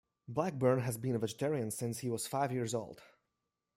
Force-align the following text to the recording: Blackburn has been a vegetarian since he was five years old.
Blackburn 0.27 0.79
has 0.79 0.97
been 0.97 1.13
a 1.13 1.19
vegetarian 1.19 1.69
since 1.69 1.99
he 1.99 2.09
was 2.09 2.25
five 2.25 2.51
years 2.51 2.73
old. 2.73 3.03